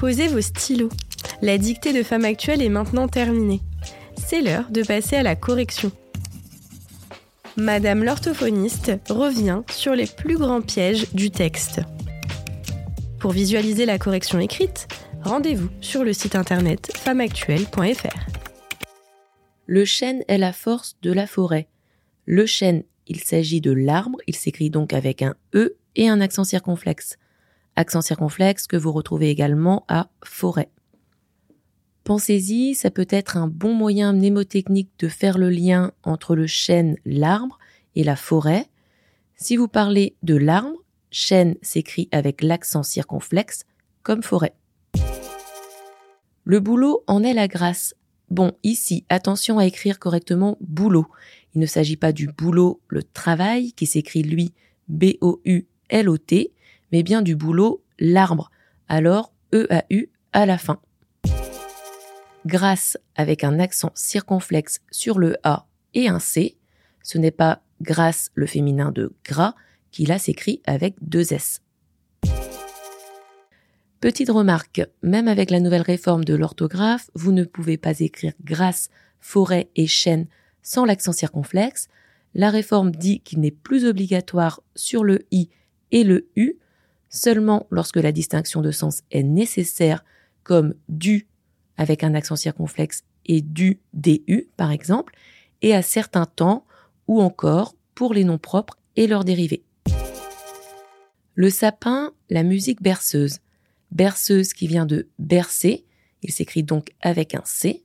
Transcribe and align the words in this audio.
Posez 0.00 0.28
vos 0.28 0.40
stylos. 0.40 0.88
La 1.42 1.58
dictée 1.58 1.92
de 1.92 2.02
Femme 2.02 2.24
Actuelle 2.24 2.62
est 2.62 2.70
maintenant 2.70 3.06
terminée. 3.06 3.60
C'est 4.16 4.40
l'heure 4.40 4.70
de 4.70 4.82
passer 4.82 5.16
à 5.16 5.22
la 5.22 5.36
correction. 5.36 5.92
Madame 7.58 8.02
l'orthophoniste 8.02 8.92
revient 9.10 9.60
sur 9.70 9.94
les 9.94 10.06
plus 10.06 10.38
grands 10.38 10.62
pièges 10.62 11.12
du 11.12 11.30
texte. 11.30 11.82
Pour 13.18 13.32
visualiser 13.32 13.84
la 13.84 13.98
correction 13.98 14.38
écrite, 14.38 14.88
rendez-vous 15.22 15.68
sur 15.82 16.02
le 16.02 16.14
site 16.14 16.34
internet 16.34 16.90
femmeactuelle.fr. 16.96 18.26
Le 19.66 19.84
chêne 19.84 20.24
est 20.28 20.38
la 20.38 20.54
force 20.54 20.96
de 21.02 21.12
la 21.12 21.26
forêt. 21.26 21.68
Le 22.24 22.46
chêne, 22.46 22.84
il 23.06 23.20
s'agit 23.20 23.60
de 23.60 23.70
l'arbre, 23.70 24.18
il 24.26 24.34
s'écrit 24.34 24.70
donc 24.70 24.94
avec 24.94 25.20
un 25.20 25.34
E 25.54 25.76
et 25.94 26.08
un 26.08 26.22
accent 26.22 26.44
circonflexe. 26.44 27.18
Accent 27.80 28.02
circonflexe 28.02 28.66
que 28.66 28.76
vous 28.76 28.92
retrouvez 28.92 29.30
également 29.30 29.86
à 29.88 30.10
forêt. 30.22 30.68
Pensez-y, 32.04 32.74
ça 32.74 32.90
peut 32.90 33.06
être 33.08 33.38
un 33.38 33.46
bon 33.46 33.72
moyen 33.72 34.12
mnémotechnique 34.12 34.90
de 34.98 35.08
faire 35.08 35.38
le 35.38 35.48
lien 35.48 35.92
entre 36.02 36.36
le 36.36 36.46
chêne, 36.46 36.96
l'arbre, 37.06 37.58
et 37.96 38.04
la 38.04 38.16
forêt. 38.16 38.66
Si 39.34 39.56
vous 39.56 39.66
parlez 39.66 40.14
de 40.22 40.36
l'arbre, 40.36 40.76
chêne 41.10 41.54
s'écrit 41.62 42.10
avec 42.12 42.42
l'accent 42.42 42.82
circonflexe, 42.82 43.64
comme 44.02 44.22
forêt. 44.22 44.52
Le 46.44 46.60
boulot 46.60 47.02
en 47.06 47.22
est 47.22 47.32
la 47.32 47.48
grâce. 47.48 47.94
Bon, 48.28 48.52
ici, 48.62 49.06
attention 49.08 49.58
à 49.58 49.64
écrire 49.64 49.98
correctement 49.98 50.58
boulot. 50.60 51.06
Il 51.54 51.62
ne 51.62 51.66
s'agit 51.66 51.96
pas 51.96 52.12
du 52.12 52.26
boulot, 52.26 52.82
le 52.88 53.02
travail, 53.02 53.72
qui 53.72 53.86
s'écrit 53.86 54.22
lui 54.22 54.52
B-O-U-L-O-T, 54.88 56.52
mais 56.92 57.02
bien 57.02 57.22
du 57.22 57.36
boulot, 57.36 57.82
l'arbre. 57.98 58.50
Alors, 58.88 59.32
E-A-U 59.52 60.10
à 60.32 60.46
la 60.46 60.58
fin 60.58 60.80
grâce 62.46 62.96
avec 63.16 63.44
un 63.44 63.58
accent 63.58 63.92
circonflexe 63.94 64.80
sur 64.90 65.18
le 65.18 65.36
A 65.42 65.66
et 65.94 66.08
un 66.08 66.18
C. 66.18 66.56
Ce 67.02 67.18
n'est 67.18 67.30
pas 67.30 67.62
grâce 67.80 68.30
le 68.34 68.46
féminin 68.46 68.92
de 68.92 69.12
gras 69.24 69.54
qui 69.90 70.06
là 70.06 70.18
s'écrit 70.18 70.62
avec 70.66 70.94
deux 71.00 71.32
S. 71.32 71.60
Petite 74.00 74.30
remarque, 74.30 74.82
même 75.02 75.28
avec 75.28 75.50
la 75.50 75.60
nouvelle 75.60 75.82
réforme 75.82 76.24
de 76.24 76.34
l'orthographe, 76.34 77.10
vous 77.14 77.32
ne 77.32 77.44
pouvez 77.44 77.76
pas 77.76 77.98
écrire 78.00 78.32
grâce, 78.42 78.88
forêt 79.20 79.68
et 79.76 79.86
chêne 79.86 80.26
sans 80.62 80.86
l'accent 80.86 81.12
circonflexe. 81.12 81.88
La 82.34 82.50
réforme 82.50 82.92
dit 82.92 83.20
qu'il 83.20 83.40
n'est 83.40 83.50
plus 83.50 83.84
obligatoire 83.84 84.62
sur 84.74 85.04
le 85.04 85.26
I 85.30 85.50
et 85.90 86.04
le 86.04 86.28
U, 86.36 86.54
seulement 87.10 87.66
lorsque 87.70 87.96
la 87.96 88.12
distinction 88.12 88.62
de 88.62 88.70
sens 88.70 89.02
est 89.10 89.22
nécessaire, 89.22 90.04
comme 90.42 90.74
du 90.88 91.26
avec 91.76 92.04
un 92.04 92.14
accent 92.14 92.36
circonflexe 92.36 93.04
et 93.26 93.42
du 93.42 93.80
DU 93.92 94.48
par 94.56 94.70
exemple, 94.70 95.14
et 95.62 95.74
à 95.74 95.82
certains 95.82 96.26
temps 96.26 96.64
ou 97.06 97.20
encore 97.20 97.74
pour 97.94 98.14
les 98.14 98.24
noms 98.24 98.38
propres 98.38 98.78
et 98.96 99.06
leurs 99.06 99.24
dérivés. 99.24 99.64
Le 101.34 101.50
sapin, 101.50 102.12
la 102.28 102.42
musique 102.42 102.82
berceuse. 102.82 103.38
Berceuse 103.90 104.52
qui 104.52 104.66
vient 104.66 104.86
de 104.86 105.08
bercer, 105.18 105.84
il 106.22 106.32
s'écrit 106.32 106.62
donc 106.62 106.92
avec 107.00 107.34
un 107.34 107.42
C. 107.44 107.82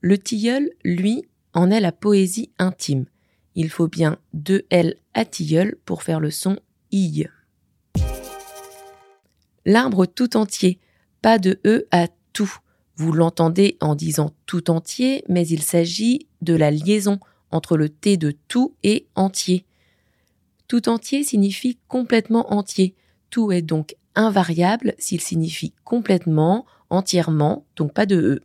Le 0.00 0.16
tilleul, 0.16 0.70
lui, 0.84 1.24
en 1.52 1.70
est 1.70 1.80
la 1.80 1.92
poésie 1.92 2.52
intime. 2.58 3.04
Il 3.62 3.68
faut 3.68 3.88
bien 3.88 4.16
deux 4.32 4.62
L 4.70 4.96
à 5.12 5.26
tilleul 5.26 5.76
pour 5.84 6.02
faire 6.02 6.18
le 6.18 6.30
son 6.30 6.58
I. 6.92 7.26
L'arbre 9.66 10.06
tout 10.06 10.34
entier, 10.38 10.78
pas 11.20 11.38
de 11.38 11.60
E 11.66 11.86
à 11.90 12.08
tout. 12.32 12.50
Vous 12.96 13.12
l'entendez 13.12 13.76
en 13.82 13.94
disant 13.94 14.32
tout 14.46 14.70
entier, 14.70 15.24
mais 15.28 15.46
il 15.46 15.60
s'agit 15.60 16.26
de 16.40 16.54
la 16.54 16.70
liaison 16.70 17.20
entre 17.50 17.76
le 17.76 17.90
T 17.90 18.16
de 18.16 18.34
tout 18.48 18.76
et 18.82 19.06
entier. 19.14 19.66
Tout 20.66 20.88
entier 20.88 21.22
signifie 21.22 21.76
complètement 21.86 22.54
entier. 22.54 22.94
Tout 23.28 23.52
est 23.52 23.60
donc 23.60 23.94
invariable 24.14 24.94
s'il 24.96 25.20
signifie 25.20 25.74
complètement, 25.84 26.64
entièrement, 26.88 27.66
donc 27.76 27.92
pas 27.92 28.06
de 28.06 28.16
E. 28.16 28.42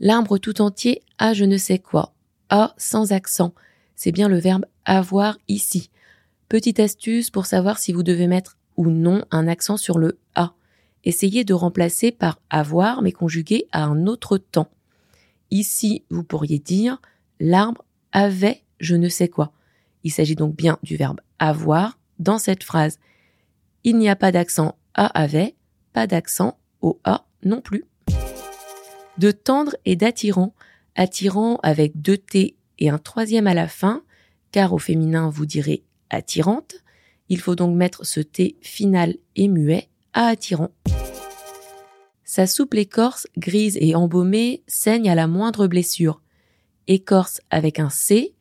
L'arbre 0.00 0.38
tout 0.38 0.60
entier 0.60 1.02
a 1.18 1.34
je 1.34 1.44
ne 1.44 1.56
sais 1.56 1.78
quoi. 1.78 2.11
A 2.52 2.74
sans 2.76 3.10
accent. 3.10 3.52
C'est 3.96 4.12
bien 4.12 4.28
le 4.28 4.38
verbe 4.38 4.66
avoir 4.84 5.38
ici. 5.48 5.90
Petite 6.48 6.78
astuce 6.78 7.30
pour 7.30 7.46
savoir 7.46 7.78
si 7.78 7.92
vous 7.92 8.04
devez 8.04 8.28
mettre 8.28 8.56
ou 8.76 8.88
non 8.90 9.24
un 9.30 9.48
accent 9.48 9.76
sur 9.76 9.98
le 9.98 10.18
A 10.34 10.54
essayez 11.04 11.44
de 11.44 11.54
remplacer 11.54 12.12
par 12.12 12.40
avoir 12.50 13.02
mais 13.02 13.12
conjugué 13.12 13.66
à 13.72 13.84
un 13.84 14.06
autre 14.06 14.38
temps. 14.38 14.70
Ici, 15.50 16.04
vous 16.10 16.24
pourriez 16.24 16.58
dire 16.58 17.00
l'arbre 17.40 17.84
avait 18.12 18.62
je 18.78 18.96
ne 18.96 19.08
sais 19.08 19.28
quoi. 19.28 19.52
Il 20.02 20.10
s'agit 20.10 20.34
donc 20.34 20.56
bien 20.56 20.78
du 20.82 20.96
verbe 20.96 21.20
avoir 21.38 21.98
dans 22.18 22.38
cette 22.38 22.64
phrase. 22.64 22.98
Il 23.84 23.96
n'y 23.96 24.08
a 24.08 24.16
pas 24.16 24.32
d'accent 24.32 24.76
à 24.94 25.06
avait, 25.06 25.54
pas 25.92 26.06
d'accent 26.06 26.58
au 26.80 26.98
a 27.04 27.24
non 27.44 27.60
plus. 27.60 27.84
De 29.18 29.30
tendre 29.30 29.76
et 29.84 29.94
d'attirant, 29.94 30.54
attirant 30.94 31.58
avec 31.62 32.00
deux 32.00 32.18
T 32.18 32.56
et 32.78 32.90
un 32.90 32.98
troisième 32.98 33.46
à 33.46 33.54
la 33.54 33.68
fin, 33.68 34.02
car 34.50 34.72
au 34.72 34.78
féminin 34.78 35.30
vous 35.30 35.46
direz 35.46 35.82
attirante. 36.10 36.74
Il 37.28 37.40
faut 37.40 37.54
donc 37.54 37.76
mettre 37.76 38.04
ce 38.04 38.20
T 38.20 38.56
final 38.60 39.16
et 39.36 39.48
muet 39.48 39.88
à 40.12 40.26
attirant. 40.26 40.70
Sa 42.24 42.46
souple 42.46 42.78
écorce, 42.78 43.26
grise 43.36 43.76
et 43.80 43.94
embaumée, 43.94 44.62
saigne 44.66 45.10
à 45.10 45.14
la 45.14 45.26
moindre 45.26 45.66
blessure. 45.66 46.22
Écorce 46.86 47.42
avec 47.50 47.78
un 47.78 47.90
C, 47.90 48.34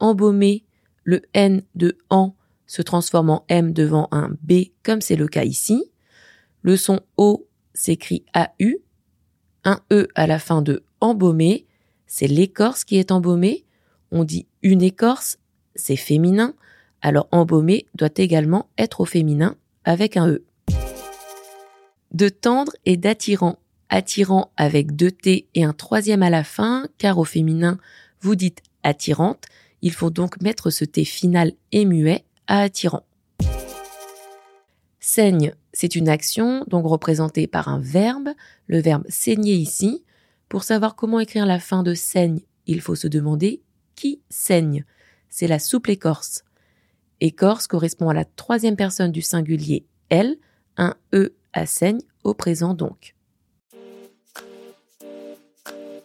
embaumé, 0.00 0.64
le 1.04 1.22
N 1.34 1.62
de 1.74 1.96
en 2.10 2.34
se 2.66 2.82
transforme 2.82 3.30
en 3.30 3.44
M 3.48 3.72
devant 3.72 4.08
un 4.10 4.36
B 4.42 4.70
comme 4.82 5.00
c'est 5.00 5.16
le 5.16 5.28
cas 5.28 5.44
ici. 5.44 5.90
Le 6.62 6.76
son 6.76 7.00
O 7.16 7.46
s'écrit 7.74 8.24
AU, 8.34 8.82
un 9.64 9.80
E 9.92 10.08
à 10.16 10.26
la 10.26 10.40
fin 10.40 10.60
de 10.60 10.82
embaumé, 11.00 11.67
c'est 12.08 12.26
l'écorce 12.26 12.82
qui 12.82 12.96
est 12.96 13.12
embaumée. 13.12 13.64
On 14.10 14.24
dit 14.24 14.46
une 14.62 14.82
écorce, 14.82 15.38
c'est 15.76 15.94
féminin, 15.94 16.54
alors 17.02 17.28
embaumé 17.30 17.86
doit 17.94 18.08
également 18.16 18.68
être 18.76 19.00
au 19.00 19.04
féminin 19.04 19.54
avec 19.84 20.16
un 20.16 20.28
E 20.28 20.44
de 22.12 22.28
tendre 22.28 22.72
et 22.84 22.96
d'attirant. 22.96 23.58
Attirant 23.90 24.50
avec 24.56 24.96
deux 24.96 25.10
T 25.10 25.48
et 25.54 25.64
un 25.64 25.72
troisième 25.72 26.22
à 26.22 26.28
la 26.28 26.44
fin, 26.44 26.88
car 26.98 27.18
au 27.18 27.24
féminin, 27.24 27.78
vous 28.20 28.34
dites 28.34 28.60
attirante. 28.82 29.44
Il 29.80 29.92
faut 29.92 30.10
donc 30.10 30.40
mettre 30.42 30.70
ce 30.70 30.84
T 30.84 31.04
final 31.04 31.52
et 31.72 31.86
muet 31.86 32.24
à 32.46 32.60
attirant. 32.60 33.04
Saigne, 35.00 35.54
c'est 35.72 35.96
une 35.96 36.08
action, 36.08 36.64
donc 36.68 36.84
représentée 36.84 37.46
par 37.46 37.68
un 37.68 37.78
verbe, 37.78 38.28
le 38.66 38.80
verbe 38.80 39.04
saigner 39.08 39.54
ici. 39.54 40.04
Pour 40.48 40.64
savoir 40.64 40.96
comment 40.96 41.20
écrire 41.20 41.46
la 41.46 41.60
fin 41.60 41.82
de 41.82 41.94
saigne, 41.94 42.40
il 42.66 42.80
faut 42.80 42.94
se 42.94 43.08
demander 43.08 43.62
qui 43.94 44.20
saigne. 44.30 44.84
C'est 45.28 45.46
la 45.46 45.58
souple 45.58 45.90
écorce. 45.90 46.44
Écorce 47.20 47.66
correspond 47.66 48.08
à 48.08 48.14
la 48.14 48.24
troisième 48.24 48.76
personne 48.76 49.12
du 49.12 49.22
singulier 49.22 49.84
elle, 50.08 50.36
un 50.76 50.94
E 51.14 51.34
à 51.52 51.66
saigne 51.66 52.00
au 52.24 52.32
présent 52.32 52.74
donc. 52.74 53.14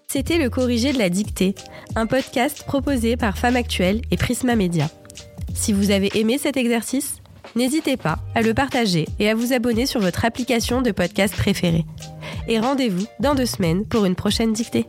C'était 0.08 0.38
le 0.38 0.50
corrigé 0.50 0.94
de 0.94 1.00
la 1.00 1.10
dictée, 1.10 1.56
un 1.96 2.06
podcast 2.06 2.64
proposé 2.66 3.18
par 3.18 3.38
Femme 3.38 3.56
Actuelle 3.56 4.02
et 4.12 4.18
Prisma 4.18 4.56
Media. 4.56 4.90
Si 5.56 5.74
vous 5.74 5.90
avez 5.90 6.12
aimé 6.20 6.38
cet 6.38 6.58
exercice, 6.58 7.16
n'hésitez 7.56 7.98
pas 7.98 8.20
à 8.36 8.42
le 8.42 8.54
partager 8.54 9.08
et 9.20 9.30
à 9.30 9.36
vous 9.36 9.54
abonner 9.54 9.86
sur 9.86 10.02
votre 10.02 10.26
application 10.26 10.82
de 10.82 10.92
podcast 10.92 11.36
préférée. 11.36 11.86
Et 12.48 12.60
rendez-vous 12.60 13.06
dans 13.20 13.36
deux 13.36 13.46
semaines 13.46 13.86
pour 13.86 14.06
une 14.06 14.16
prochaine 14.16 14.54
dictée. 14.54 14.86